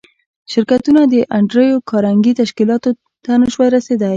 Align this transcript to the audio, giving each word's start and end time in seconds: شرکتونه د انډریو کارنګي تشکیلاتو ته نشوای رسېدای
شرکتونه 0.51 1.01
د 1.13 1.15
انډریو 1.37 1.85
کارنګي 1.89 2.33
تشکیلاتو 2.41 2.89
ته 3.23 3.31
نشوای 3.41 3.69
رسېدای 3.77 4.09